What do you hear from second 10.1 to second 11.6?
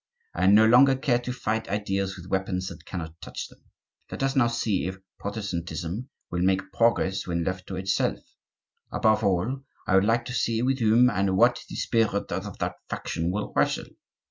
to see with whom and what